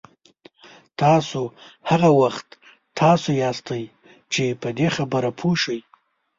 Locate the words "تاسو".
1.01-1.41, 2.99-3.29